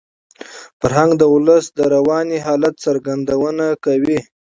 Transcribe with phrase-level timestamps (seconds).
[0.79, 4.19] فرهنګ د ولس د رواني حالت څرګندونه کوي.